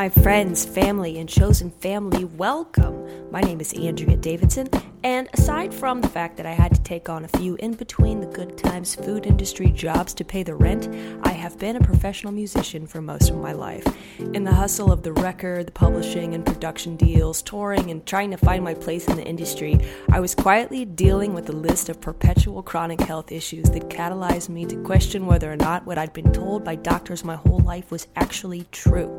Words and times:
my 0.00 0.08
friends, 0.08 0.64
family, 0.64 1.18
and 1.18 1.28
chosen 1.28 1.70
family, 1.70 2.24
welcome. 2.24 3.30
My 3.30 3.42
name 3.42 3.60
is 3.60 3.74
Andrea 3.74 4.16
Davidson, 4.16 4.70
and 5.04 5.28
aside 5.34 5.74
from 5.74 6.00
the 6.00 6.08
fact 6.08 6.38
that 6.38 6.46
I 6.46 6.52
had 6.52 6.74
to 6.74 6.82
take 6.82 7.10
on 7.10 7.26
a 7.26 7.36
few 7.36 7.56
in 7.56 7.74
between 7.74 8.20
the 8.20 8.26
good 8.26 8.56
times 8.56 8.94
food 8.94 9.26
industry 9.26 9.70
jobs 9.70 10.14
to 10.14 10.24
pay 10.24 10.42
the 10.42 10.54
rent, 10.54 10.88
I 11.22 11.32
have 11.32 11.58
been 11.58 11.76
a 11.76 11.84
professional 11.84 12.32
musician 12.32 12.86
for 12.86 13.02
most 13.02 13.28
of 13.28 13.36
my 13.36 13.52
life. 13.52 13.86
In 14.32 14.42
the 14.42 14.54
hustle 14.54 14.90
of 14.90 15.02
the 15.02 15.12
record, 15.12 15.66
the 15.66 15.72
publishing 15.72 16.32
and 16.32 16.46
production 16.46 16.96
deals, 16.96 17.42
touring, 17.42 17.90
and 17.90 18.06
trying 18.06 18.30
to 18.30 18.38
find 18.38 18.64
my 18.64 18.72
place 18.72 19.06
in 19.06 19.16
the 19.16 19.26
industry, 19.26 19.78
I 20.10 20.20
was 20.20 20.34
quietly 20.34 20.86
dealing 20.86 21.34
with 21.34 21.50
a 21.50 21.52
list 21.52 21.90
of 21.90 22.00
perpetual 22.00 22.62
chronic 22.62 23.02
health 23.02 23.30
issues 23.30 23.68
that 23.72 23.90
catalyzed 23.90 24.48
me 24.48 24.64
to 24.64 24.82
question 24.82 25.26
whether 25.26 25.52
or 25.52 25.56
not 25.56 25.84
what 25.84 25.98
I'd 25.98 26.14
been 26.14 26.32
told 26.32 26.64
by 26.64 26.76
doctors 26.76 27.22
my 27.22 27.36
whole 27.36 27.60
life 27.60 27.90
was 27.90 28.06
actually 28.16 28.66
true. 28.72 29.14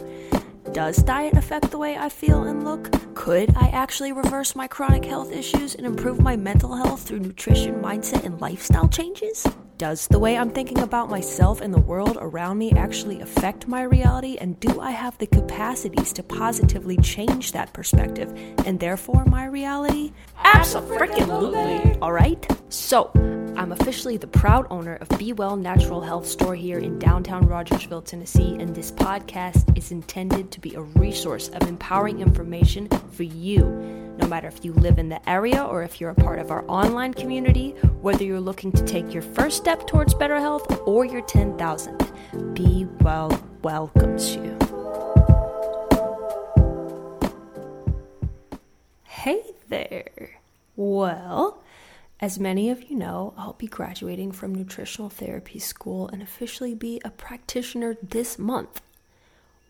Does 0.73 1.03
diet 1.03 1.33
affect 1.33 1.69
the 1.69 1.77
way 1.77 1.97
I 1.97 2.07
feel 2.07 2.43
and 2.43 2.63
look? 2.63 2.89
Could 3.13 3.57
I 3.57 3.67
actually 3.67 4.13
reverse 4.13 4.55
my 4.55 4.67
chronic 4.67 5.03
health 5.03 5.29
issues 5.29 5.75
and 5.75 5.85
improve 5.85 6.21
my 6.21 6.37
mental 6.37 6.73
health 6.73 7.01
through 7.03 7.19
nutrition, 7.19 7.81
mindset, 7.81 8.23
and 8.23 8.39
lifestyle 8.39 8.87
changes? 8.87 9.45
Does 9.77 10.07
the 10.07 10.17
way 10.17 10.37
I'm 10.37 10.49
thinking 10.49 10.79
about 10.79 11.09
myself 11.09 11.59
and 11.59 11.73
the 11.73 11.79
world 11.79 12.17
around 12.21 12.57
me 12.57 12.71
actually 12.71 13.19
affect 13.19 13.67
my 13.67 13.81
reality? 13.81 14.37
And 14.39 14.57
do 14.61 14.79
I 14.79 14.91
have 14.91 15.17
the 15.17 15.27
capacities 15.27 16.13
to 16.13 16.23
positively 16.23 16.95
change 16.97 17.51
that 17.51 17.73
perspective 17.73 18.31
and 18.65 18.79
therefore 18.79 19.25
my 19.25 19.47
reality? 19.47 20.13
Absolutely. 20.37 21.97
All 22.01 22.13
right. 22.13 22.47
So, 22.69 23.11
I'm 23.55 23.71
officially 23.71 24.17
the 24.17 24.27
proud 24.27 24.65
owner 24.69 24.95
of 24.95 25.09
B 25.17 25.33
Well 25.33 25.55
Natural 25.55 26.01
Health 26.01 26.25
Store 26.27 26.55
here 26.55 26.79
in 26.79 26.97
downtown 26.97 27.47
Rogersville, 27.47 28.01
Tennessee, 28.01 28.55
and 28.59 28.75
this 28.75 28.91
podcast 28.91 29.77
is 29.77 29.91
intended 29.91 30.51
to 30.51 30.59
be 30.59 30.73
a 30.75 30.81
resource 30.81 31.49
of 31.49 31.67
empowering 31.67 32.21
information 32.21 32.87
for 33.11 33.23
you, 33.23 33.65
no 34.17 34.27
matter 34.27 34.47
if 34.47 34.65
you 34.65 34.73
live 34.73 34.97
in 34.97 35.09
the 35.09 35.29
area 35.29 35.63
or 35.63 35.83
if 35.83 35.99
you're 36.01 36.09
a 36.11 36.15
part 36.15 36.39
of 36.39 36.49
our 36.49 36.63
online 36.67 37.13
community, 37.13 37.71
whether 38.01 38.23
you're 38.23 38.39
looking 38.39 38.71
to 38.71 38.85
take 38.85 39.13
your 39.13 39.23
first 39.23 39.57
step 39.57 39.85
towards 39.85 40.13
better 40.13 40.39
health 40.39 40.81
or 40.85 41.05
your 41.05 41.21
10,000th. 41.21 42.55
B 42.55 42.87
Well 43.01 43.41
welcomes 43.63 44.35
you. 44.35 44.57
Hey 49.03 49.43
there. 49.69 50.39
Well, 50.75 51.61
as 52.21 52.39
many 52.39 52.69
of 52.69 52.83
you 52.83 52.95
know, 52.95 53.33
I'll 53.35 53.53
be 53.53 53.67
graduating 53.67 54.31
from 54.31 54.53
nutritional 54.53 55.09
therapy 55.09 55.57
school 55.57 56.07
and 56.09 56.21
officially 56.21 56.75
be 56.75 57.01
a 57.03 57.09
practitioner 57.09 57.97
this 58.03 58.37
month. 58.37 58.81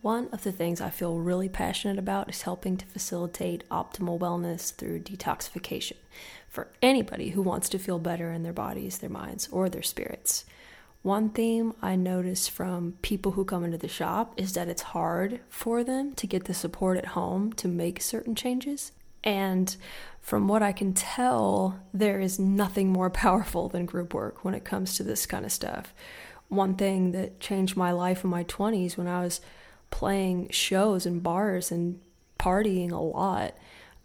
One 0.01 0.27
of 0.33 0.43
the 0.43 0.51
things 0.51 0.81
I 0.81 0.89
feel 0.89 1.19
really 1.19 1.47
passionate 1.47 1.97
about 1.97 2.27
is 2.29 2.41
helping 2.41 2.75
to 2.77 2.85
facilitate 2.85 3.69
optimal 3.69 4.19
wellness 4.19 4.73
through 4.73 5.01
detoxification 5.01 5.95
for 6.49 6.67
anybody 6.81 7.29
who 7.29 7.41
wants 7.41 7.69
to 7.69 7.79
feel 7.79 7.99
better 7.99 8.33
in 8.33 8.43
their 8.43 8.51
bodies, 8.51 8.97
their 8.97 9.09
minds, 9.09 9.47
or 9.51 9.69
their 9.69 9.83
spirits. 9.83 10.43
One 11.03 11.29
theme 11.29 11.73
I 11.81 11.95
notice 11.95 12.47
from 12.47 12.95
people 13.01 13.31
who 13.33 13.45
come 13.45 13.63
into 13.63 13.77
the 13.77 13.87
shop 13.87 14.33
is 14.35 14.53
that 14.53 14.67
it's 14.67 14.81
hard 14.81 15.39
for 15.49 15.83
them 15.83 16.13
to 16.15 16.27
get 16.27 16.45
the 16.45 16.53
support 16.53 16.97
at 16.97 17.07
home 17.07 17.53
to 17.53 17.67
make 17.67 18.01
certain 18.01 18.35
changes. 18.35 18.91
And 19.23 19.75
from 20.21 20.47
what 20.47 20.61
I 20.61 20.71
can 20.71 20.93
tell, 20.93 21.79
there 21.93 22.19
is 22.19 22.39
nothing 22.39 22.89
more 22.89 23.09
powerful 23.09 23.67
than 23.67 23.85
group 23.85 24.13
work 24.13 24.45
when 24.45 24.53
it 24.53 24.63
comes 24.63 24.95
to 24.95 25.03
this 25.03 25.25
kind 25.25 25.45
of 25.45 25.51
stuff. 25.51 25.93
One 26.47 26.75
thing 26.75 27.11
that 27.11 27.39
changed 27.39 27.75
my 27.75 27.91
life 27.91 28.23
in 28.23 28.29
my 28.29 28.43
20s 28.43 28.97
when 28.97 29.07
I 29.07 29.21
was 29.21 29.41
playing 29.89 30.49
shows 30.49 31.05
and 31.05 31.23
bars 31.23 31.71
and 31.71 31.99
partying 32.39 32.91
a 32.91 32.97
lot, 32.97 33.55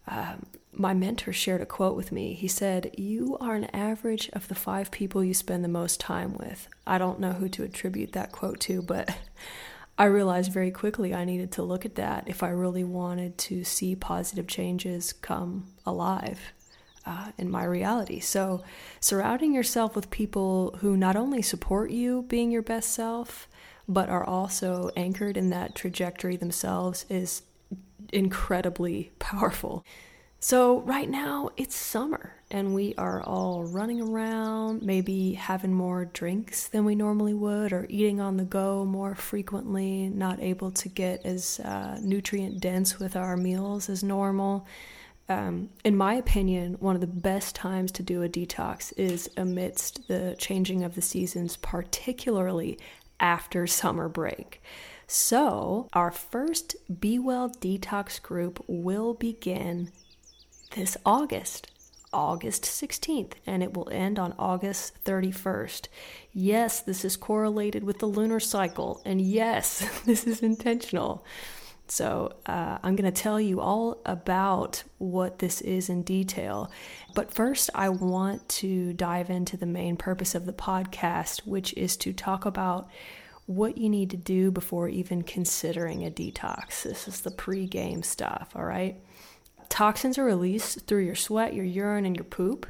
um, 0.09 0.47
my 0.72 0.94
mentor 0.94 1.32
shared 1.32 1.60
a 1.60 1.66
quote 1.66 1.97
with 1.97 2.12
me. 2.12 2.34
He 2.34 2.49
said, 2.49 2.93
You 2.97 3.37
are 3.41 3.55
an 3.55 3.65
average 3.75 4.28
of 4.32 4.49
the 4.49 4.55
five 4.55 4.91
people 4.91 5.25
you 5.25 5.34
spend 5.34 5.65
the 5.65 5.69
most 5.69 6.00
time 6.00 6.34
with. 6.34 6.69
I 6.87 6.99
don't 6.99 7.21
know 7.21 7.32
who 7.32 7.49
to 7.50 7.65
attribute 7.65 8.12
that 8.12 8.32
quote 8.32 8.60
to, 8.60 8.82
but 8.82 9.16
I 9.98 10.04
realized 10.04 10.52
very 10.52 10.70
quickly 10.70 11.14
I 11.14 11.24
needed 11.24 11.52
to 11.52 11.62
look 11.62 11.84
at 11.86 11.94
that 11.94 12.24
if 12.26 12.42
I 12.42 12.48
really 12.48 12.84
wanted 12.84 13.38
to 13.38 13.64
see 13.64 13.96
positive 13.96 14.46
changes 14.46 15.12
come 15.12 15.68
alive 15.86 16.52
uh, 17.06 17.30
in 17.38 17.48
my 17.50 17.64
reality. 17.64 18.20
So, 18.20 18.62
surrounding 19.00 19.54
yourself 19.54 19.94
with 19.94 20.10
people 20.10 20.76
who 20.80 20.96
not 20.96 21.16
only 21.16 21.40
support 21.40 21.90
you 21.90 22.22
being 22.28 22.50
your 22.50 22.62
best 22.62 22.90
self, 22.92 23.48
but 23.88 24.08
are 24.08 24.24
also 24.24 24.90
anchored 24.96 25.36
in 25.36 25.50
that 25.50 25.74
trajectory 25.74 26.36
themselves 26.36 27.06
is 27.08 27.42
incredibly 28.12 29.12
powerful. 29.18 29.84
So, 30.48 30.78
right 30.82 31.10
now 31.10 31.50
it's 31.56 31.74
summer 31.74 32.32
and 32.52 32.72
we 32.72 32.94
are 32.96 33.20
all 33.20 33.64
running 33.64 34.00
around, 34.00 34.80
maybe 34.80 35.32
having 35.32 35.74
more 35.74 36.04
drinks 36.04 36.68
than 36.68 36.84
we 36.84 36.94
normally 36.94 37.34
would, 37.34 37.72
or 37.72 37.84
eating 37.88 38.20
on 38.20 38.36
the 38.36 38.44
go 38.44 38.84
more 38.84 39.16
frequently, 39.16 40.08
not 40.08 40.38
able 40.40 40.70
to 40.70 40.88
get 40.88 41.26
as 41.26 41.58
uh, 41.64 41.98
nutrient 42.00 42.60
dense 42.60 43.00
with 43.00 43.16
our 43.16 43.36
meals 43.36 43.88
as 43.88 44.04
normal. 44.04 44.68
Um, 45.28 45.68
in 45.84 45.96
my 45.96 46.14
opinion, 46.14 46.76
one 46.78 46.94
of 46.94 47.00
the 47.00 47.08
best 47.08 47.56
times 47.56 47.90
to 47.90 48.04
do 48.04 48.22
a 48.22 48.28
detox 48.28 48.92
is 48.96 49.28
amidst 49.36 50.06
the 50.06 50.36
changing 50.38 50.84
of 50.84 50.94
the 50.94 51.02
seasons, 51.02 51.56
particularly 51.56 52.78
after 53.18 53.66
summer 53.66 54.08
break. 54.08 54.62
So, 55.08 55.88
our 55.92 56.12
first 56.12 56.76
B 57.00 57.18
Well 57.18 57.50
Detox 57.50 58.22
group 58.22 58.64
will 58.68 59.12
begin 59.14 59.90
this 60.75 60.97
August. 61.04 61.71
August 62.12 62.62
16th, 62.62 63.32
and 63.47 63.62
it 63.62 63.75
will 63.75 63.91
end 63.91 64.19
on 64.19 64.32
August 64.38 65.04
31st. 65.04 65.88
Yes, 66.32 66.81
this 66.81 67.04
is 67.04 67.16
correlated 67.16 67.84
with 67.84 67.99
the 67.99 68.06
lunar 68.06 68.41
cycle, 68.41 69.03
and 69.05 69.21
yes, 69.21 69.87
this 70.06 70.26
is 70.26 70.41
intentional. 70.41 71.26
So, 71.88 72.32
uh, 72.47 72.78
I'm 72.82 72.97
going 72.97 73.12
to 73.12 73.22
tell 73.22 73.41
you 73.41 73.60
all 73.60 74.00
about 74.05 74.82
what 74.99 75.38
this 75.38 75.60
is 75.60 75.88
in 75.88 76.03
detail. 76.03 76.71
But 77.15 77.32
first, 77.32 77.71
I 77.75 77.91
want 77.91 78.49
to 78.49 78.93
dive 78.93 79.31
into 79.31 79.56
the 79.56 79.66
main 79.66 79.97
purpose 79.97 80.34
of 80.34 80.47
the 80.47 80.53
podcast, 80.53 81.47
which 81.47 81.72
is 81.75 81.97
to 81.99 82.12
talk 82.12 82.44
about 82.44 82.88
what 83.47 83.78
you 83.78 83.88
need 83.88 84.10
to 84.10 84.16
do 84.16 84.50
before 84.50 84.88
even 84.88 85.22
considering 85.22 86.05
a 86.05 86.10
detox. 86.10 86.82
This 86.82 87.06
is 87.06 87.21
the 87.21 87.31
pre 87.31 87.66
game 87.66 88.03
stuff, 88.03 88.50
all 88.56 88.65
right? 88.65 88.97
Toxins 89.69 90.19
are 90.19 90.25
released 90.25 90.87
through 90.87 91.04
your 91.04 91.15
sweat, 91.15 91.54
your 91.54 91.65
urine, 91.65 92.06
and 92.06 92.16
your 92.16 92.25
poop. 92.25 92.66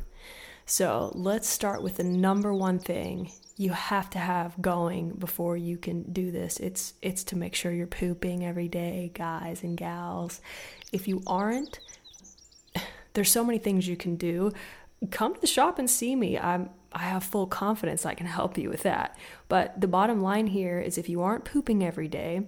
So 0.64 1.12
let's 1.14 1.48
start 1.48 1.82
with 1.82 1.96
the 1.96 2.04
number 2.04 2.52
one 2.52 2.78
thing 2.78 3.30
you 3.56 3.70
have 3.70 4.10
to 4.10 4.18
have 4.18 4.60
going 4.60 5.10
before 5.10 5.56
you 5.56 5.78
can 5.78 6.02
do 6.12 6.30
this. 6.30 6.58
It's 6.58 6.94
it's 7.00 7.24
to 7.24 7.36
make 7.36 7.54
sure 7.54 7.72
you're 7.72 7.86
pooping 7.86 8.44
every 8.44 8.68
day, 8.68 9.10
guys 9.14 9.62
and 9.62 9.76
gals. 9.76 10.40
If 10.92 11.08
you 11.08 11.22
aren't, 11.26 11.78
there's 13.14 13.30
so 13.30 13.44
many 13.44 13.58
things 13.58 13.88
you 13.88 13.96
can 13.96 14.16
do. 14.16 14.52
Come 15.10 15.34
to 15.34 15.40
the 15.40 15.46
shop 15.46 15.78
and 15.78 15.88
see 15.88 16.14
me. 16.16 16.38
I'm 16.38 16.70
I 16.92 17.00
have 17.00 17.24
full 17.24 17.46
confidence 17.46 18.06
I 18.06 18.14
can 18.14 18.26
help 18.26 18.56
you 18.58 18.68
with 18.70 18.82
that. 18.82 19.18
But 19.48 19.80
the 19.80 19.88
bottom 19.88 20.22
line 20.22 20.46
here 20.46 20.80
is 20.80 20.98
if 20.98 21.08
you 21.08 21.22
aren't 21.22 21.44
pooping 21.44 21.84
every 21.84 22.08
day, 22.08 22.42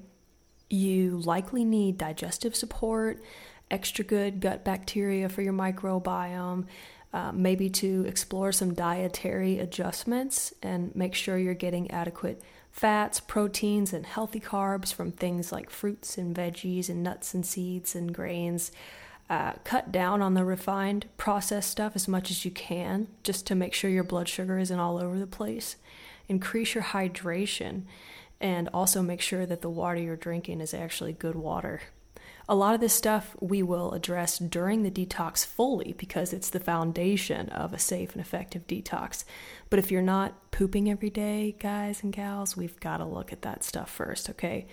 you 0.71 1.19
likely 1.19 1.65
need 1.65 1.99
digestive 1.99 2.57
support 2.57 3.23
extra 3.71 4.05
good 4.05 4.41
gut 4.41 4.65
bacteria 4.65 5.29
for 5.29 5.43
your 5.43 5.53
microbiome, 5.53 6.67
uh, 7.13 7.33
maybe 7.33 7.71
to 7.71 8.05
explore 8.07 8.53
some 8.53 8.75
dietary 8.75 9.59
adjustments 9.59 10.53
and 10.63 10.95
make 10.95 11.15
sure 11.15 11.39
you're 11.39 11.55
getting 11.55 11.91
adequate 11.91 12.43
fats, 12.71 13.19
proteins, 13.19 13.93
and 13.93 14.07
healthy 14.07 14.41
carbs 14.41 14.93
from 14.93 15.11
things 15.11 15.51
like 15.51 15.71
fruits 15.71 16.19
and 16.19 16.37
veggies 16.37 16.89
and 16.89 17.03
nuts 17.03 17.35
and 17.35 17.45
seeds 17.45 17.95
and 17.97 18.15
grains. 18.15 18.71
Uh, 19.31 19.53
cut 19.65 19.93
down 19.93 20.23
on 20.23 20.35
the 20.35 20.45
refined 20.45 21.05
processed 21.19 21.71
stuff 21.71 21.93
as 21.95 22.09
much 22.09 22.31
as 22.31 22.45
you 22.45 22.51
can 22.51 23.09
just 23.23 23.47
to 23.47 23.55
make 23.55 23.75
sure 23.75 23.91
your 23.91 24.05
blood 24.05 24.29
sugar 24.29 24.59
isn't 24.59 24.79
all 24.79 24.97
over 24.97 25.19
the 25.19 25.27
place. 25.27 25.77
Increase 26.29 26.75
your 26.75 26.85
hydration 26.85 27.83
and 28.41 28.69
also 28.73 29.03
make 29.03 29.21
sure 29.21 29.45
that 29.45 29.61
the 29.61 29.69
water 29.69 30.01
you're 30.01 30.17
drinking 30.17 30.61
is 30.61 30.73
actually 30.73 31.13
good 31.13 31.35
water 31.35 31.81
a 32.49 32.55
lot 32.55 32.75
of 32.75 32.81
this 32.81 32.95
stuff 32.95 33.37
we 33.41 33.63
will 33.63 33.93
address 33.93 34.39
during 34.39 34.83
the 34.83 34.91
detox 34.91 35.45
fully 35.45 35.95
because 35.99 36.33
it's 36.33 36.49
the 36.49 36.61
foundation 36.61 37.49
of 37.51 37.75
a 37.75 37.79
safe 37.79 38.13
and 38.13 38.23
effective 38.23 38.67
detox. 38.67 39.25
But 39.69 39.79
if 39.79 39.91
you're 39.91 40.01
not 40.01 40.51
pooping 40.51 40.91
every 40.91 41.11
day, 41.11 41.55
guys 41.61 42.03
and 42.03 42.13
gals, 42.13 42.57
we've 42.57 42.81
got 42.81 42.99
to 42.99 43.05
look 43.05 43.33
at 43.33 43.43
that 43.43 43.65
stuff 43.65 43.91
first, 43.91 44.31
okay? 44.31 44.67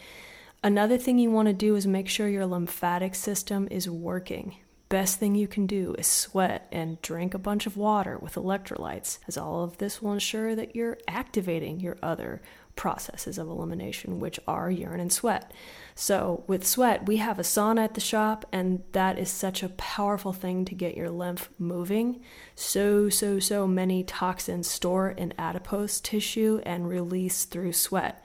Another 0.64 0.98
thing 0.98 1.20
you 1.20 1.30
want 1.30 1.48
to 1.48 1.54
do 1.54 1.76
is 1.76 1.86
make 1.86 2.08
sure 2.08 2.30
your 2.30 2.46
lymphatic 2.46 3.14
system 3.14 3.68
is 3.70 3.90
working. 3.90 4.56
Best 4.96 5.20
thing 5.20 5.36
you 5.36 5.46
can 5.46 5.68
do 5.68 5.94
is 5.98 6.08
sweat 6.08 6.70
and 6.72 7.02
drink 7.02 7.34
a 7.34 7.38
bunch 7.38 7.66
of 7.68 7.76
water 7.76 8.18
with 8.18 8.36
electrolytes, 8.36 9.20
as 9.28 9.38
all 9.38 9.62
of 9.62 9.78
this 9.78 10.02
will 10.02 10.14
ensure 10.14 10.56
that 10.56 10.74
you're 10.74 10.98
activating 11.06 11.82
your 11.82 11.98
other 12.02 12.42
processes 12.78 13.38
of 13.38 13.50
elimination, 13.50 14.22
which 14.22 14.40
are 14.48 14.72
urine 14.72 15.02
and 15.02 15.12
sweat. 15.12 15.52
So, 15.96 16.46
with 16.48 16.66
sweat, 16.66 17.08
we 17.08 17.18
have 17.18 17.40
a 17.40 17.42
sauna 17.42 17.84
at 17.84 17.96
the 17.96 18.00
shop, 18.00 18.46
and 18.54 18.84
that 18.94 19.20
is 19.20 19.30
such 19.30 19.64
a 19.64 19.76
powerful 19.76 20.32
thing 20.32 20.64
to 20.64 20.74
get 20.74 20.96
your 20.96 21.10
lymph 21.10 21.50
moving. 21.60 22.22
So, 22.56 23.10
so, 23.10 23.38
so 23.38 23.68
many 23.68 24.02
toxins 24.02 24.70
store 24.70 25.10
in 25.10 25.34
adipose 25.38 26.00
tissue 26.00 26.62
and 26.66 26.88
release 26.88 27.44
through 27.44 27.74
sweat. 27.74 28.24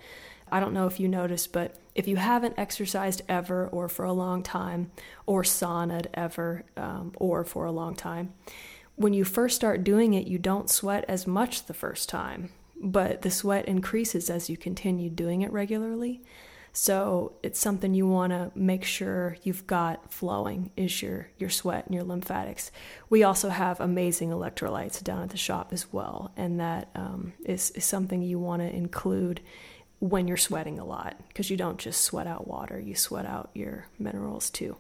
I 0.53 0.61
don't 0.61 0.75
know 0.75 0.87
if 0.87 1.01
you 1.01 1.09
noticed, 1.09 1.53
but 1.53 1.77
if 1.95 2.07
you 2.09 2.17
haven't 2.17 2.59
exercised 2.59 3.23
ever 3.29 3.67
or 3.69 3.89
for 3.89 4.05
a 4.05 4.13
long 4.13 4.43
time, 4.43 4.91
or 5.27 5.43
saunaed 5.43 6.07
ever 6.15 6.65
um, 6.77 7.13
or 7.17 7.45
for 7.45 7.65
a 7.65 7.73
long 7.73 7.95
time, 7.95 8.33
when 8.97 9.13
you 9.13 9.25
first 9.25 9.57
start 9.57 9.85
doing 9.85 10.15
it, 10.15 10.27
you 10.27 10.39
don't 10.39 10.71
sweat 10.71 11.05
as 11.09 11.27
much 11.27 11.67
the 11.67 11.75
first 11.75 12.09
time, 12.09 12.51
but 12.81 13.23
the 13.23 13.31
sweat 13.31 13.67
increases 13.67 14.29
as 14.29 14.51
you 14.51 14.57
continue 14.57 15.09
doing 15.09 15.43
it 15.43 15.53
regularly. 15.53 16.23
So 16.73 17.33
it's 17.43 17.59
something 17.59 17.95
you 17.95 18.07
want 18.07 18.33
to 18.33 18.53
make 18.55 18.85
sure 18.85 19.37
you've 19.43 19.67
got 19.67 20.13
flowing 20.13 20.71
is 20.77 21.03
your 21.03 21.29
your 21.37 21.51
sweat 21.51 21.87
and 21.87 21.95
your 21.95 22.05
lymphatics. 22.05 22.71
We 23.09 23.25
also 23.25 23.49
have 23.49 23.81
amazing 23.81 24.31
electrolytes 24.31 25.03
down 25.03 25.23
at 25.23 25.31
the 25.31 25.37
shop 25.37 25.73
as 25.73 25.93
well, 25.93 26.31
and 26.37 26.61
that 26.61 26.91
um, 26.95 27.33
is 27.45 27.71
is 27.73 27.85
something 27.85 28.23
you 28.23 28.39
want 28.39 28.63
to 28.63 28.73
include 28.73 29.41
when 30.01 30.27
you're 30.27 30.37
sweating 30.37 30.79
a 30.79 30.85
lot 30.85 31.17
because 31.29 31.51
you 31.51 31.57
don't 31.57 31.79
just 31.79 32.01
sweat 32.01 32.27
out 32.27 32.49
water, 32.49 32.81
you 32.81 32.95
sweat 32.95 33.27
out 33.27 33.51
your 33.55 33.87
minerals 33.99 34.51
too. 34.51 34.77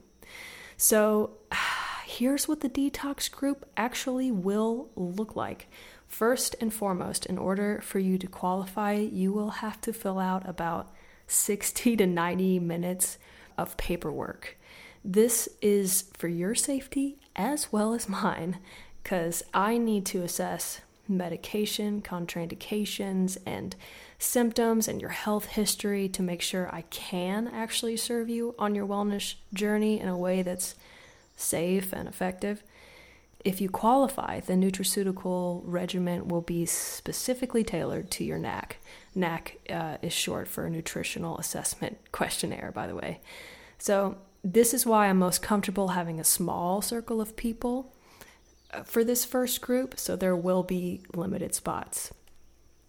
So 0.77 1.33
here's 2.07 2.49
what 2.49 2.61
the 2.61 2.69
detox 2.69 3.31
group 3.31 3.69
actually 3.77 4.31
will 4.31 4.89
look 4.97 5.37
like. 5.37 5.69
First 6.09 6.57
and 6.61 6.75
foremost, 6.75 7.27
in 7.27 7.39
order 7.39 7.81
for 7.85 8.01
you 8.01 8.19
to 8.19 8.27
qualify, 8.27 8.95
you 8.95 9.33
will 9.33 9.51
have 9.51 9.81
to 9.83 9.93
fill 9.93 10.19
out 10.19 10.49
about 10.49 10.93
60 11.29 11.97
to 11.97 12.07
90 12.07 12.59
minutes 12.59 13.17
of 13.57 13.77
paperwork. 13.77 14.59
This 15.05 15.49
is 15.63 16.05
for 16.17 16.27
your 16.27 16.55
safety 16.55 17.19
as 17.37 17.73
well 17.73 17.95
as 17.95 18.09
mine 18.09 18.59
because 19.03 19.43
I 19.55 19.79
need 19.79 20.05
to 20.07 20.23
assess 20.23 20.81
medication, 21.09 22.03
contraindications, 22.03 23.39
and 23.47 23.77
symptoms 24.21 24.87
and 24.87 25.01
your 25.01 25.11
health 25.11 25.47
history 25.47 26.09
to 26.11 26.23
make 26.23 26.43
sure 26.43 26.73
I 26.73 26.83
can 26.83 27.49
actually 27.49 27.97
serve 27.97 28.29
you 28.29 28.55
on 28.59 28.75
your 28.75 28.87
wellness 28.87 29.35
journey 29.55 29.99
in 29.99 30.09
a 30.09 30.17
way 30.17 30.43
that's 30.43 30.75
safe 31.37 31.93
and 31.93 32.07
effective. 32.07 32.63
If 33.43 33.63
you 33.63 33.71
qualify, 33.71 34.41
the 34.41 34.53
nutraceutical 34.53 35.63
regimen 35.65 36.29
will 36.29 36.43
be 36.43 36.67
specifically 36.67 37.65
tailored 37.65 38.11
to 38.13 38.25
your 38.25 38.39
NAQ. 38.39 38.73
NAQ 39.17 39.53
uh, 39.71 39.97
is 40.03 40.13
short 40.13 40.47
for 40.47 40.69
Nutritional 40.69 41.39
Assessment 41.39 41.99
Questionnaire, 42.13 42.71
by 42.75 42.87
the 42.87 42.95
way. 42.95 43.21
So, 43.79 44.19
this 44.43 44.73
is 44.73 44.87
why 44.87 45.09
I'm 45.09 45.19
most 45.19 45.43
comfortable 45.43 45.89
having 45.89 46.19
a 46.19 46.25
small 46.25 46.81
circle 46.81 47.21
of 47.21 47.37
people 47.37 47.93
uh, 48.73 48.83
for 48.85 49.05
this 49.05 49.25
first 49.25 49.61
group, 49.61 49.99
so 49.99 50.17
there 50.17 50.37
will 50.37 50.63
be 50.63 51.03
limited 51.15 51.55
spots. 51.55 52.11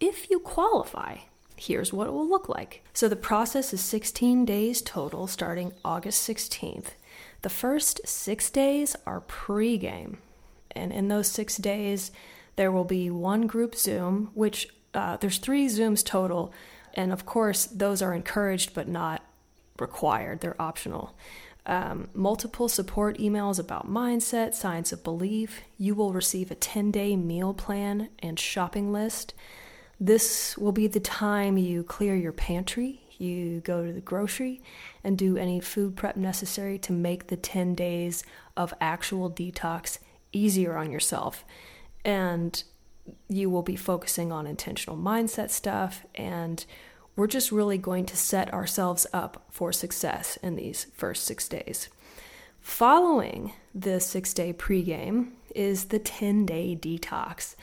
If 0.02 0.28
you 0.32 0.40
qualify, 0.40 1.18
here's 1.54 1.92
what 1.92 2.08
it 2.08 2.12
will 2.12 2.28
look 2.28 2.48
like. 2.48 2.82
So, 2.92 3.08
the 3.08 3.14
process 3.14 3.72
is 3.72 3.80
16 3.82 4.44
days 4.44 4.82
total, 4.82 5.28
starting 5.28 5.72
August 5.84 6.28
16th. 6.28 6.94
The 7.42 7.48
first 7.48 8.00
six 8.04 8.50
days 8.50 8.96
are 9.06 9.20
pre 9.20 9.78
game. 9.78 10.18
And 10.72 10.92
in 10.92 11.06
those 11.06 11.28
six 11.28 11.56
days, 11.56 12.10
there 12.56 12.72
will 12.72 12.82
be 12.82 13.10
one 13.10 13.46
group 13.46 13.76
Zoom, 13.76 14.32
which 14.34 14.70
uh, 14.92 15.18
there's 15.18 15.38
three 15.38 15.68
Zooms 15.68 16.04
total. 16.04 16.52
And 16.94 17.12
of 17.12 17.24
course, 17.24 17.66
those 17.66 18.02
are 18.02 18.12
encouraged 18.12 18.74
but 18.74 18.88
not 18.88 19.22
required, 19.78 20.40
they're 20.40 20.60
optional. 20.60 21.14
Um, 21.64 22.08
multiple 22.12 22.68
support 22.68 23.18
emails 23.18 23.60
about 23.60 23.88
mindset, 23.88 24.54
science 24.54 24.90
of 24.90 25.04
belief. 25.04 25.60
You 25.78 25.94
will 25.94 26.12
receive 26.12 26.50
a 26.50 26.56
10 26.56 26.90
day 26.90 27.14
meal 27.14 27.54
plan 27.54 28.08
and 28.18 28.36
shopping 28.36 28.92
list. 28.92 29.32
This 30.02 30.58
will 30.58 30.72
be 30.72 30.88
the 30.88 30.98
time 30.98 31.56
you 31.56 31.84
clear 31.84 32.16
your 32.16 32.32
pantry, 32.32 33.02
you 33.18 33.60
go 33.60 33.86
to 33.86 33.92
the 33.92 34.00
grocery, 34.00 34.60
and 35.04 35.16
do 35.16 35.36
any 35.36 35.60
food 35.60 35.94
prep 35.94 36.16
necessary 36.16 36.76
to 36.80 36.92
make 36.92 37.28
the 37.28 37.36
10 37.36 37.76
days 37.76 38.24
of 38.56 38.74
actual 38.80 39.30
detox 39.30 40.00
easier 40.32 40.76
on 40.76 40.90
yourself. 40.90 41.44
And 42.04 42.64
you 43.28 43.48
will 43.48 43.62
be 43.62 43.76
focusing 43.76 44.32
on 44.32 44.44
intentional 44.44 44.96
mindset 44.96 45.50
stuff. 45.50 46.04
And 46.16 46.66
we're 47.14 47.28
just 47.28 47.52
really 47.52 47.78
going 47.78 48.06
to 48.06 48.16
set 48.16 48.52
ourselves 48.52 49.06
up 49.12 49.44
for 49.50 49.72
success 49.72 50.36
in 50.42 50.56
these 50.56 50.88
first 50.96 51.22
six 51.22 51.46
days. 51.46 51.88
Following 52.60 53.52
the 53.72 54.00
six 54.00 54.34
day 54.34 54.52
pregame 54.52 55.28
is 55.54 55.84
the 55.84 56.00
10 56.00 56.44
day 56.44 56.74
detox. 56.74 57.54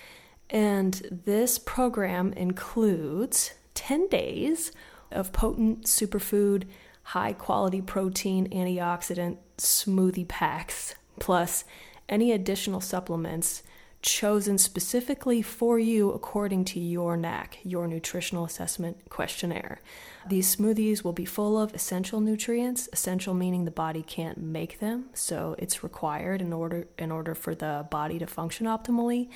And 0.50 1.22
this 1.26 1.60
program 1.60 2.34
includes 2.34 3.54
10 3.76 4.08
days 4.08 4.72
of 5.12 5.32
potent 5.32 5.86
superfood, 5.86 6.64
high 7.04 7.34
quality 7.34 7.82
protein, 7.82 8.50
antioxidant 8.50 9.38
smoothie 9.58 10.28
packs, 10.28 10.96
plus 11.20 11.66
any 12.08 12.32
additional 12.32 12.82
supplements 12.82 13.64
chosen 14.02 14.58
specifically 14.58 15.42
for 15.42 15.78
you 15.78 16.12
according 16.12 16.64
to 16.64 16.80
your 16.80 17.18
NAQ, 17.18 17.58
your 17.64 17.86
nutritional 17.88 18.46
assessment 18.46 19.10
questionnaire. 19.10 19.82
These 20.28 20.56
smoothies 20.56 21.04
will 21.04 21.14
be 21.14 21.26
full 21.26 21.60
of 21.60 21.74
essential 21.74 22.22
nutrients, 22.22 22.88
essential 22.94 23.34
meaning 23.34 23.66
the 23.66 23.72
body 23.72 24.02
can't 24.02 24.38
make 24.38 24.80
them, 24.80 25.10
so 25.14 25.56
it's 25.58 25.84
required 25.84 26.42
in 26.42 26.54
order 26.54 26.88
in 26.98 27.12
order 27.12 27.36
for 27.36 27.54
the 27.54 27.88
body 27.90 28.20
to 28.20 28.28
function 28.28 28.66
optimally. 28.68 29.28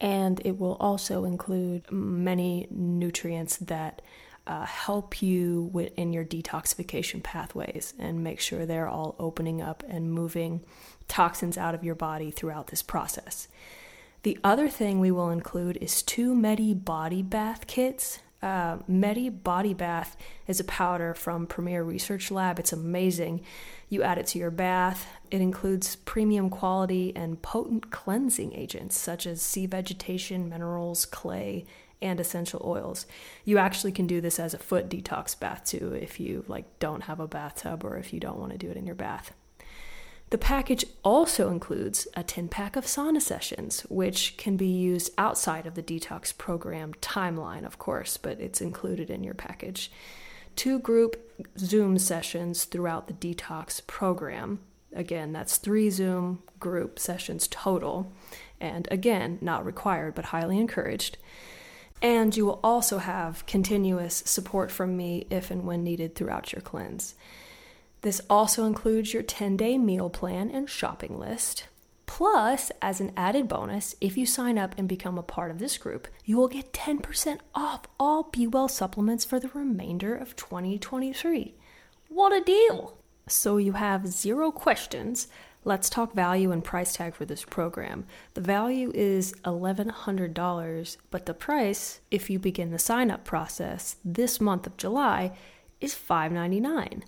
And 0.00 0.40
it 0.44 0.58
will 0.58 0.76
also 0.78 1.24
include 1.24 1.90
many 1.90 2.66
nutrients 2.70 3.56
that 3.58 4.02
uh, 4.46 4.64
help 4.64 5.22
you 5.22 5.90
in 5.96 6.12
your 6.12 6.24
detoxification 6.24 7.22
pathways 7.22 7.94
and 7.98 8.22
make 8.22 8.40
sure 8.40 8.64
they're 8.64 8.88
all 8.88 9.16
opening 9.18 9.60
up 9.60 9.82
and 9.88 10.12
moving 10.12 10.62
toxins 11.08 11.58
out 11.58 11.74
of 11.74 11.82
your 11.82 11.94
body 11.94 12.30
throughout 12.30 12.68
this 12.68 12.82
process. 12.82 13.48
The 14.22 14.38
other 14.44 14.68
thing 14.68 15.00
we 15.00 15.10
will 15.10 15.30
include 15.30 15.78
is 15.80 16.02
two 16.02 16.34
Medi 16.34 16.74
body 16.74 17.22
bath 17.22 17.66
kits. 17.66 18.20
Uh, 18.42 18.78
Medi 18.86 19.28
body 19.28 19.74
bath 19.74 20.16
is 20.46 20.60
a 20.60 20.64
powder 20.64 21.14
from 21.14 21.46
Premier 21.46 21.82
Research 21.82 22.30
Lab. 22.30 22.58
It's 22.58 22.72
amazing. 22.72 23.42
You 23.88 24.02
add 24.02 24.18
it 24.18 24.26
to 24.28 24.38
your 24.38 24.50
bath. 24.50 25.06
It 25.30 25.40
includes 25.40 25.96
premium 25.96 26.50
quality 26.50 27.14
and 27.16 27.40
potent 27.40 27.90
cleansing 27.90 28.52
agents 28.52 28.96
such 28.96 29.26
as 29.26 29.40
sea 29.40 29.66
vegetation, 29.66 30.48
minerals, 30.48 31.06
clay, 31.06 31.64
and 32.02 32.20
essential 32.20 32.60
oils. 32.64 33.06
You 33.44 33.58
actually 33.58 33.92
can 33.92 34.06
do 34.06 34.20
this 34.20 34.38
as 34.38 34.54
a 34.54 34.58
foot 34.58 34.88
detox 34.88 35.38
bath 35.38 35.64
too 35.64 35.94
if 35.94 36.20
you 36.20 36.44
like 36.46 36.78
don't 36.78 37.04
have 37.04 37.20
a 37.20 37.26
bathtub 37.26 37.84
or 37.84 37.96
if 37.96 38.12
you 38.12 38.20
don't 38.20 38.38
want 38.38 38.52
to 38.52 38.58
do 38.58 38.70
it 38.70 38.76
in 38.76 38.86
your 38.86 38.94
bath. 38.94 39.32
The 40.30 40.38
package 40.38 40.84
also 41.04 41.50
includes 41.50 42.08
a 42.14 42.24
10 42.24 42.48
pack 42.48 42.74
of 42.74 42.84
sauna 42.84 43.22
sessions, 43.22 43.82
which 43.88 44.36
can 44.36 44.56
be 44.56 44.66
used 44.66 45.12
outside 45.16 45.66
of 45.66 45.74
the 45.74 45.82
detox 45.82 46.36
program 46.36 46.94
timeline, 46.94 47.64
of 47.64 47.78
course, 47.78 48.16
but 48.16 48.40
it's 48.40 48.60
included 48.60 49.08
in 49.08 49.22
your 49.22 49.34
package. 49.34 49.90
Two 50.56 50.80
group 50.80 51.30
Zoom 51.58 51.98
sessions 51.98 52.64
throughout 52.64 53.06
the 53.06 53.12
detox 53.12 53.86
program. 53.86 54.58
Again, 54.92 55.32
that's 55.32 55.58
three 55.58 55.90
Zoom 55.90 56.42
group 56.58 56.98
sessions 56.98 57.46
total. 57.46 58.10
And 58.60 58.88
again, 58.90 59.38
not 59.40 59.64
required, 59.64 60.14
but 60.16 60.26
highly 60.26 60.58
encouraged. 60.58 61.18
And 62.02 62.36
you 62.36 62.46
will 62.46 62.60
also 62.64 62.98
have 62.98 63.46
continuous 63.46 64.22
support 64.26 64.70
from 64.72 64.96
me 64.96 65.26
if 65.30 65.50
and 65.50 65.64
when 65.64 65.84
needed 65.84 66.14
throughout 66.14 66.52
your 66.52 66.62
cleanse. 66.62 67.14
This 68.06 68.20
also 68.30 68.66
includes 68.66 69.12
your 69.12 69.24
10 69.24 69.56
day 69.56 69.78
meal 69.78 70.08
plan 70.08 70.48
and 70.48 70.70
shopping 70.70 71.18
list. 71.18 71.66
Plus, 72.06 72.70
as 72.80 73.00
an 73.00 73.10
added 73.16 73.48
bonus, 73.48 73.96
if 74.00 74.16
you 74.16 74.24
sign 74.24 74.58
up 74.58 74.76
and 74.78 74.88
become 74.88 75.18
a 75.18 75.24
part 75.24 75.50
of 75.50 75.58
this 75.58 75.76
group, 75.76 76.06
you 76.24 76.36
will 76.36 76.46
get 76.46 76.72
10% 76.72 77.40
off 77.52 77.80
all 77.98 78.30
B 78.30 78.46
Well 78.46 78.68
supplements 78.68 79.24
for 79.24 79.40
the 79.40 79.48
remainder 79.48 80.14
of 80.14 80.36
2023. 80.36 81.56
What 82.06 82.32
a 82.32 82.40
deal! 82.40 82.96
So 83.26 83.56
you 83.56 83.72
have 83.72 84.06
zero 84.06 84.52
questions. 84.52 85.26
Let's 85.64 85.90
talk 85.90 86.14
value 86.14 86.52
and 86.52 86.62
price 86.62 86.92
tag 86.92 87.16
for 87.16 87.24
this 87.24 87.44
program. 87.44 88.06
The 88.34 88.40
value 88.40 88.92
is 88.94 89.32
$1,100, 89.44 90.96
but 91.10 91.26
the 91.26 91.34
price, 91.34 91.98
if 92.12 92.30
you 92.30 92.38
begin 92.38 92.70
the 92.70 92.78
sign 92.78 93.10
up 93.10 93.24
process 93.24 93.96
this 94.04 94.40
month 94.40 94.64
of 94.64 94.76
July, 94.76 95.36
is 95.80 95.92
$599. 95.92 97.02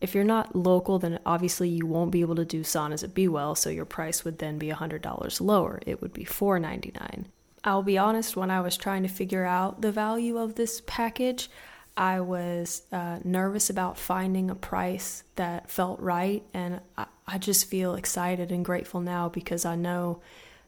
If 0.00 0.14
you're 0.14 0.24
not 0.24 0.54
local, 0.54 0.98
then 0.98 1.18
obviously 1.24 1.68
you 1.68 1.86
won't 1.86 2.10
be 2.10 2.20
able 2.20 2.36
to 2.36 2.44
do 2.44 2.62
saunas 2.62 3.02
at 3.02 3.14
B 3.14 3.28
Well, 3.28 3.54
so 3.54 3.70
your 3.70 3.86
price 3.86 4.24
would 4.24 4.38
then 4.38 4.58
be 4.58 4.68
$100 4.68 5.40
lower. 5.40 5.80
It 5.86 6.02
would 6.02 6.12
be 6.12 6.24
$4.99. 6.24 7.24
I'll 7.64 7.82
be 7.82 7.98
honest, 7.98 8.36
when 8.36 8.50
I 8.50 8.60
was 8.60 8.76
trying 8.76 9.02
to 9.02 9.08
figure 9.08 9.44
out 9.44 9.80
the 9.80 9.90
value 9.90 10.38
of 10.38 10.54
this 10.54 10.82
package, 10.86 11.50
I 11.96 12.20
was 12.20 12.82
uh, 12.92 13.18
nervous 13.24 13.70
about 13.70 13.98
finding 13.98 14.50
a 14.50 14.54
price 14.54 15.24
that 15.36 15.70
felt 15.70 15.98
right, 15.98 16.44
and 16.52 16.80
I, 16.98 17.06
I 17.26 17.38
just 17.38 17.68
feel 17.68 17.94
excited 17.94 18.52
and 18.52 18.64
grateful 18.64 19.00
now 19.00 19.30
because 19.30 19.64
I 19.64 19.76
know 19.76 20.20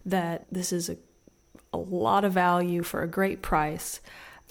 that 0.06 0.46
this 0.50 0.72
is 0.72 0.88
a, 0.88 0.96
a 1.72 1.76
lot 1.76 2.24
of 2.24 2.32
value 2.32 2.82
for 2.82 3.02
a 3.02 3.08
great 3.08 3.42
price 3.42 4.00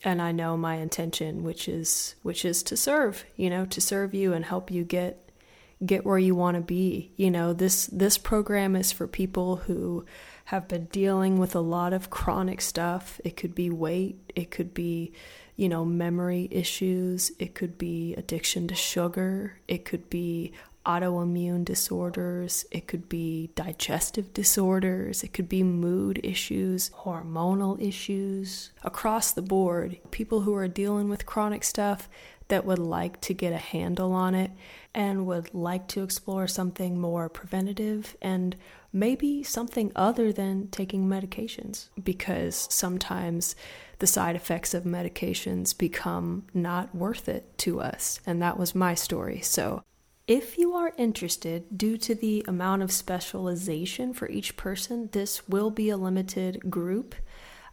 and 0.03 0.21
I 0.21 0.31
know 0.31 0.57
my 0.57 0.75
intention, 0.75 1.43
which 1.43 1.67
is 1.67 2.15
which 2.21 2.45
is 2.45 2.63
to 2.63 2.77
serve, 2.77 3.25
you 3.35 3.49
know, 3.49 3.65
to 3.65 3.81
serve 3.81 4.13
you 4.13 4.33
and 4.33 4.45
help 4.45 4.71
you 4.71 4.83
get 4.83 5.27
get 5.85 6.05
where 6.05 6.17
you 6.17 6.35
want 6.35 6.55
to 6.55 6.61
be. 6.61 7.11
You 7.15 7.31
know, 7.31 7.53
this 7.53 7.87
this 7.87 8.17
program 8.17 8.75
is 8.75 8.91
for 8.91 9.07
people 9.07 9.57
who 9.57 10.05
have 10.45 10.67
been 10.67 10.85
dealing 10.85 11.37
with 11.37 11.55
a 11.55 11.59
lot 11.59 11.93
of 11.93 12.09
chronic 12.09 12.61
stuff. 12.61 13.19
It 13.23 13.35
could 13.35 13.53
be 13.53 13.69
weight, 13.69 14.31
it 14.35 14.49
could 14.51 14.73
be, 14.73 15.13
you 15.55 15.67
know, 15.67 15.83
memory 15.83 16.47
issues, 16.51 17.31
it 17.37 17.53
could 17.53 17.77
be 17.77 18.15
addiction 18.15 18.67
to 18.69 18.75
sugar, 18.75 19.59
it 19.67 19.83
could 19.83 20.09
be 20.09 20.53
autoimmune 20.87 21.65
disorders, 21.65 22.65
it 22.71 22.87
could 22.87 23.09
be 23.09 23.51
digestive 23.55 24.33
disorders, 24.33 25.23
it 25.23 25.33
could 25.33 25.49
be 25.49 25.61
mood 25.61 26.19
issues, 26.23 26.89
hormonal 26.91 27.79
issues. 27.81 28.71
Across 28.83 29.33
the 29.33 29.41
board, 29.41 29.99
people 30.11 30.41
who 30.41 30.55
are 30.55 30.67
dealing 30.67 31.09
with 31.09 31.25
chronic 31.25 31.63
stuff 31.63 32.07
that 32.47 32.65
would 32.65 32.79
like 32.79 33.19
to 33.21 33.33
get 33.33 33.51
a 33.51 33.57
handle 33.57 34.13
on 34.13 34.33
it 34.33 34.51
and 34.93 35.25
would 35.27 35.53
like 35.53 35.87
to 35.89 36.03
explore 36.03 36.47
something 36.47 36.99
more 36.99 37.27
preventative 37.27 38.15
and 38.21 38.55
maybe 38.93 39.43
something 39.43 39.91
other 39.95 40.31
than 40.31 40.67
taking 40.69 41.07
medications 41.07 41.89
because 42.01 42.67
sometimes 42.71 43.55
the 43.99 44.07
side 44.07 44.35
effects 44.35 44.73
of 44.73 44.83
medications 44.83 45.77
become 45.77 46.43
not 46.53 46.95
worth 46.95 47.27
it 47.27 47.57
to 47.57 47.81
us. 47.81 48.19
And 48.25 48.41
that 48.41 48.57
was 48.57 48.73
my 48.73 48.95
story. 48.95 49.41
So 49.41 49.83
if 50.27 50.57
you 50.57 50.73
are 50.73 50.93
interested, 50.97 51.77
due 51.77 51.97
to 51.99 52.13
the 52.13 52.43
amount 52.47 52.81
of 52.81 52.91
specialization 52.91 54.13
for 54.13 54.27
each 54.29 54.57
person, 54.57 55.07
this 55.13 55.47
will 55.47 55.71
be 55.71 55.89
a 55.89 55.95
limited 55.95 56.69
group. 56.69 57.15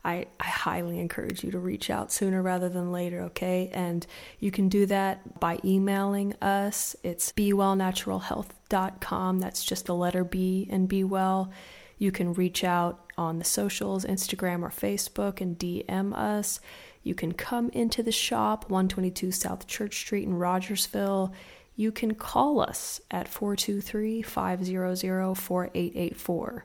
I, 0.04 0.26
I, 0.38 0.44
highly 0.44 1.00
encourage 1.00 1.42
you 1.42 1.50
to 1.50 1.58
reach 1.58 1.88
out 1.88 2.12
sooner 2.12 2.42
rather 2.42 2.68
than 2.68 2.92
later, 2.92 3.23
okay? 3.23 3.70
And 3.73 4.06
you 4.38 4.50
can 4.50 4.68
do 4.68 4.84
that 4.87 5.40
by 5.40 5.58
emailing 5.64 6.34
us. 6.42 6.94
It's 7.02 7.32
bwellnaturalhealth.com. 7.32 9.38
That's 9.40 9.64
just 9.64 9.87
the 9.87 9.94
letter 9.94 10.23
B 10.23 10.68
and 10.70 10.87
be 10.87 11.04
well. 11.04 11.50
You 11.96 12.12
can 12.12 12.34
reach 12.34 12.64
out 12.64 13.00
on 13.16 13.38
the 13.38 13.44
socials, 13.44 14.04
Instagram 14.04 14.62
or 14.62 14.68
Facebook, 14.68 15.40
and 15.40 15.58
DM 15.58 16.14
us. 16.14 16.61
You 17.02 17.14
can 17.14 17.32
come 17.32 17.70
into 17.70 18.02
the 18.02 18.12
shop, 18.12 18.68
122 18.70 19.32
South 19.32 19.66
Church 19.66 19.96
Street 19.96 20.25
in 20.25 20.34
Rogersville 20.34 21.32
you 21.76 21.93
can 21.93 22.14
call 22.14 22.61
us 22.61 23.00
at 23.11 23.28
423 23.28 24.23
500 24.23 25.35
4884. 25.35 26.64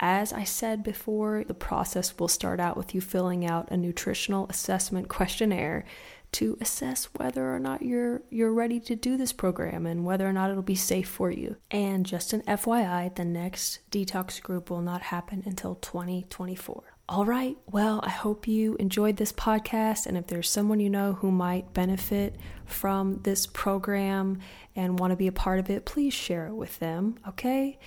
As 0.00 0.32
I 0.32 0.44
said 0.44 0.84
before, 0.84 1.42
the 1.44 1.54
process 1.54 2.16
will 2.18 2.28
start 2.28 2.60
out 2.60 2.76
with 2.76 2.94
you 2.94 3.00
filling 3.00 3.44
out 3.44 3.70
a 3.70 3.76
nutritional 3.76 4.46
assessment 4.48 5.08
questionnaire 5.08 5.84
to 6.30 6.58
assess 6.60 7.06
whether 7.16 7.52
or 7.54 7.58
not 7.58 7.82
you're 7.82 8.22
you're 8.30 8.52
ready 8.52 8.78
to 8.80 8.94
do 8.94 9.16
this 9.16 9.32
program 9.32 9.86
and 9.86 10.04
whether 10.04 10.28
or 10.28 10.32
not 10.32 10.50
it'll 10.50 10.62
be 10.62 10.74
safe 10.74 11.08
for 11.08 11.30
you. 11.30 11.56
And 11.70 12.04
just 12.04 12.32
an 12.32 12.42
FYI, 12.42 13.14
the 13.14 13.24
next 13.24 13.80
detox 13.90 14.40
group 14.40 14.70
will 14.70 14.82
not 14.82 15.02
happen 15.02 15.42
until 15.46 15.74
2024. 15.76 16.97
All 17.10 17.24
right. 17.24 17.56
Well, 17.64 18.00
I 18.02 18.10
hope 18.10 18.46
you 18.46 18.76
enjoyed 18.76 19.16
this 19.16 19.32
podcast. 19.32 20.04
And 20.04 20.18
if 20.18 20.26
there's 20.26 20.50
someone 20.50 20.78
you 20.78 20.90
know 20.90 21.14
who 21.14 21.30
might 21.30 21.72
benefit 21.72 22.36
from 22.66 23.20
this 23.22 23.46
program 23.46 24.40
and 24.76 24.98
want 24.98 25.12
to 25.12 25.16
be 25.16 25.26
a 25.26 25.32
part 25.32 25.58
of 25.58 25.70
it, 25.70 25.86
please 25.86 26.12
share 26.12 26.48
it 26.48 26.54
with 26.54 26.78
them. 26.80 27.14
Okay. 27.26 27.78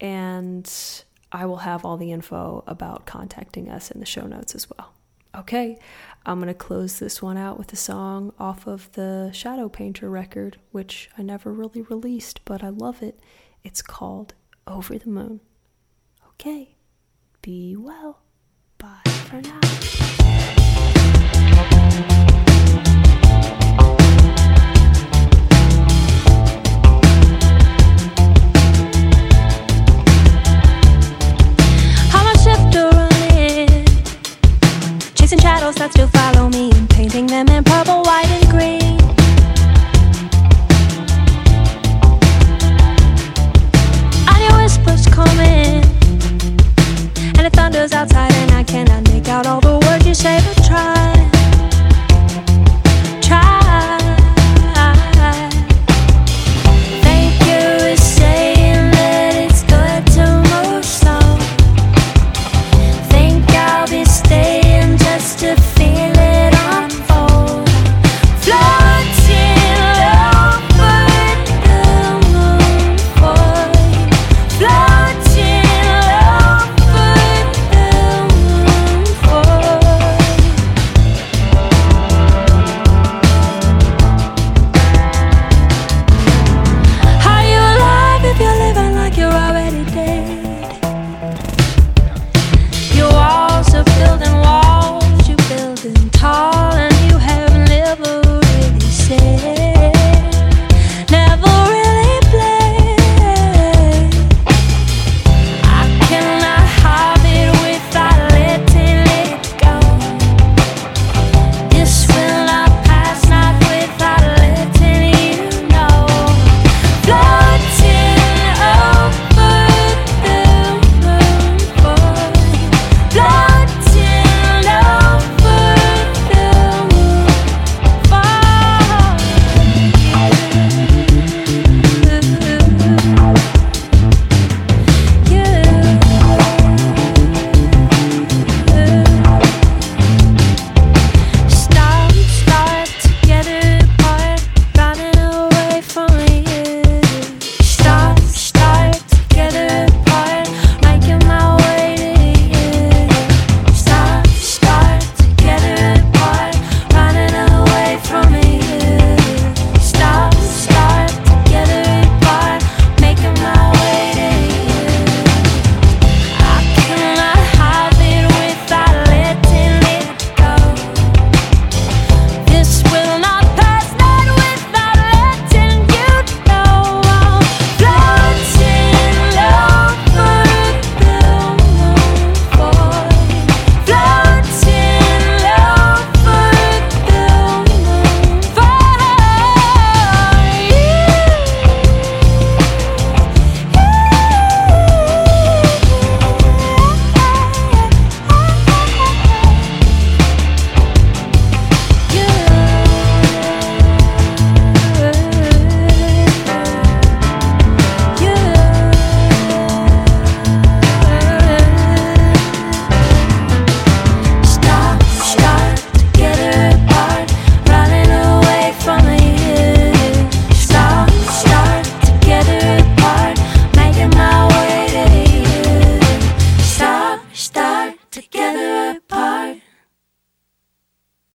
And 0.00 0.72
I 1.32 1.46
will 1.46 1.56
have 1.56 1.84
all 1.84 1.96
the 1.96 2.12
info 2.12 2.62
about 2.68 3.04
contacting 3.04 3.68
us 3.68 3.90
in 3.90 3.98
the 3.98 4.06
show 4.06 4.28
notes 4.28 4.54
as 4.54 4.70
well. 4.70 4.92
Okay. 5.34 5.76
I'm 6.24 6.38
going 6.38 6.46
to 6.46 6.54
close 6.54 7.00
this 7.00 7.20
one 7.20 7.36
out 7.36 7.58
with 7.58 7.72
a 7.72 7.76
song 7.76 8.32
off 8.38 8.68
of 8.68 8.92
the 8.92 9.32
Shadow 9.32 9.68
Painter 9.68 10.08
record, 10.08 10.56
which 10.70 11.10
I 11.18 11.22
never 11.22 11.52
really 11.52 11.82
released, 11.82 12.44
but 12.44 12.62
I 12.62 12.68
love 12.68 13.02
it. 13.02 13.18
It's 13.64 13.82
called 13.82 14.34
Over 14.68 14.98
the 14.98 15.10
Moon. 15.10 15.40
Okay. 16.28 16.76
Be 17.42 17.74
well. 17.74 18.22
Bye 18.78 19.10
for 19.28 19.40
now. 19.40 20.57